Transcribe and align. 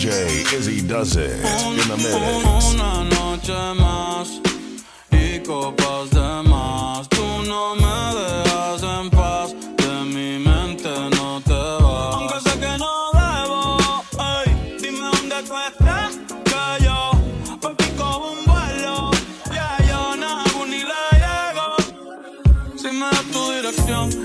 DJ 0.00 0.50
Izzy 0.54 0.80
does 0.80 1.14
it 1.14 1.30
in 1.30 1.86
the 1.88 1.96
mix. 1.98 2.74
Noche 2.74 3.74
más 3.74 4.40
y 5.12 5.40
copas 5.40 6.08
de 6.08 6.49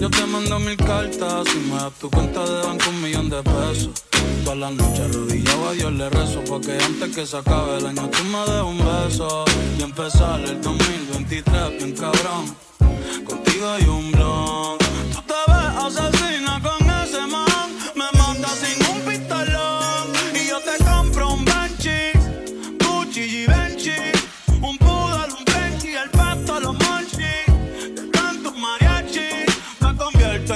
yo 0.00 0.10
te 0.10 0.26
mando 0.26 0.58
mil 0.58 0.76
cartas. 0.76 1.48
Si 1.48 1.58
me 1.58 1.76
das 1.76 1.92
tu 2.00 2.10
cuenta 2.10 2.44
de 2.44 2.66
banco, 2.66 2.90
un 2.90 3.02
millón 3.02 3.30
de 3.30 3.42
pesos. 3.42 3.90
Toda 4.44 4.56
la 4.56 4.70
noche 4.70 5.02
arrodillado 5.02 5.68
a 5.68 5.72
Dios 5.72 5.92
le 5.92 6.10
rezo 6.10 6.42
Porque 6.44 6.78
antes 6.82 7.14
que 7.14 7.26
se 7.26 7.36
acabe 7.36 7.78
el 7.78 7.86
año 7.86 8.08
tú 8.08 8.24
me 8.24 8.38
des 8.52 8.62
un 8.62 8.78
beso 8.78 9.44
Y 9.78 9.82
empezar 9.82 10.40
el 10.40 10.60
2023 10.60 11.78
bien 11.78 11.92
cabrón 11.92 12.56
Contigo 13.24 13.68
hay 13.68 13.84
un 13.84 14.07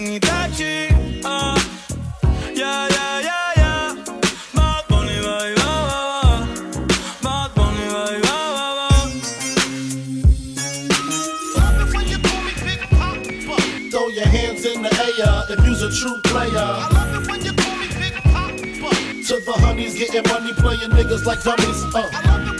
convierto 0.00 0.26
Itachi 0.26 0.88
ah. 1.24 1.56
Yeah, 2.54 2.88
yeah, 2.88 3.20
yeah, 3.20 3.52
yeah. 3.56 3.94
Bad 4.54 4.84
Bunny, 4.88 5.16
baby, 5.20 5.54
ba, 5.56 5.72
ba, 5.88 6.00
ba. 6.22 6.48
Bad 7.22 7.50
Bunny, 7.54 7.84
baby, 7.92 8.20
ba, 8.22 8.36
ba, 8.56 8.78
ba. 8.80 8.98
Throw 13.90 14.08
your 14.08 14.26
hands 14.26 14.64
in 14.64 14.82
the 14.82 14.90
air 15.18 15.44
if 15.50 15.66
you's 15.66 15.82
a 15.82 15.90
true 15.90 16.18
player. 16.24 16.70
To 19.28 19.34
the 19.44 19.52
honeys 19.52 19.94
getting 19.98 20.26
money, 20.28 20.52
playing 20.54 20.90
niggas 20.90 21.24
like 21.24 21.42
dummies. 21.42 21.84
Uh. 21.94 22.59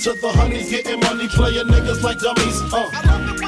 To 0.00 0.14
the 0.14 0.32
honeys 0.32 0.70
getting 0.70 0.98
money, 1.00 1.28
playing 1.28 1.66
niggas 1.66 2.02
like 2.02 2.18
dummies. 2.20 2.62
Uh. 2.72 2.88
I 2.90 3.18
love 3.18 3.34
it 3.34 3.40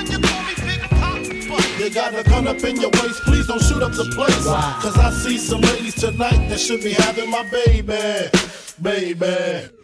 when 1.52 1.80
you 1.80 1.90
got 1.90 2.14
a 2.14 2.22
gun 2.22 2.46
up 2.46 2.62
in 2.62 2.76
your 2.76 2.90
waist, 2.90 3.22
please 3.22 3.46
don't 3.46 3.62
shoot 3.62 3.82
up 3.82 3.92
the 3.92 4.04
place. 4.14 4.44
Cause 4.44 4.98
I 4.98 5.10
see 5.10 5.38
some 5.38 5.62
ladies 5.62 5.94
tonight 5.94 6.48
that 6.48 6.60
should 6.60 6.82
be 6.82 6.92
having 6.92 7.30
my 7.30 7.42
baby. 7.50 8.28
Baby. 8.82 9.81